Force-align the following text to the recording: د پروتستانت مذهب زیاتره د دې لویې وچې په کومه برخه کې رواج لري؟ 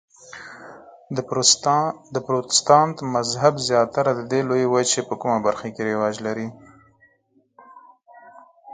د 2.15 2.17
پروتستانت 2.27 2.97
مذهب 3.15 3.53
زیاتره 3.67 4.11
د 4.15 4.21
دې 4.31 4.41
لویې 4.49 4.67
وچې 4.73 5.01
په 5.09 5.15
کومه 5.21 5.37
برخه 5.47 5.67
کې 5.73 5.81
رواج 5.91 6.15
لري؟ 6.27 6.47